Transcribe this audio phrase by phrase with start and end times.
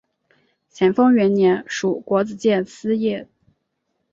[0.67, 3.29] 咸丰元年署国子监司业。